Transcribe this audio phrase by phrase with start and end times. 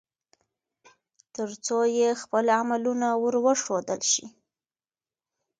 [1.33, 4.25] ترڅو يې خپل عملونه ور وښودل شي